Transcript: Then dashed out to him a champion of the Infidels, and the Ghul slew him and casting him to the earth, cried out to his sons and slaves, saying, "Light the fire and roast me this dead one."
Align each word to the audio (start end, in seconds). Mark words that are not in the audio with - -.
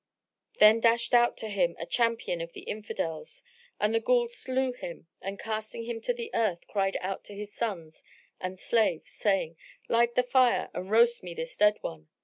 Then 0.57 0.79
dashed 0.79 1.13
out 1.13 1.37
to 1.37 1.47
him 1.47 1.75
a 1.77 1.85
champion 1.85 2.41
of 2.41 2.53
the 2.53 2.63
Infidels, 2.63 3.43
and 3.79 3.93
the 3.93 4.01
Ghul 4.01 4.31
slew 4.31 4.73
him 4.73 5.05
and 5.21 5.37
casting 5.37 5.83
him 5.83 6.01
to 6.01 6.11
the 6.11 6.31
earth, 6.33 6.65
cried 6.67 6.97
out 7.01 7.23
to 7.25 7.35
his 7.35 7.53
sons 7.53 8.01
and 8.39 8.57
slaves, 8.57 9.11
saying, 9.11 9.57
"Light 9.87 10.15
the 10.15 10.23
fire 10.23 10.71
and 10.73 10.89
roast 10.89 11.21
me 11.21 11.35
this 11.35 11.55
dead 11.55 11.77
one." 11.81 12.07